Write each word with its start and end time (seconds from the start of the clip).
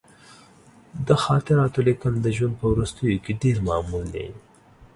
د 1.07 1.09
خاطراتو 1.23 1.79
لیکل 1.87 2.13
د 2.21 2.27
ژوند 2.35 2.53
په 2.59 2.65
وروستیو 2.73 3.21
کې 3.23 3.39
ډېر 3.41 3.57
معمول 3.67 4.05
دي. 4.15 4.27